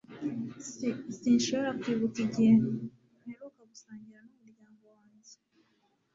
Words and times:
s 0.67 0.71
sinshobora 1.19 1.71
kwibuka 1.79 2.17
igihe 2.25 2.51
mperuka 3.23 3.61
gusangira 3.71 4.19
n'umuryango 4.25 4.83
wanjye 4.95 5.33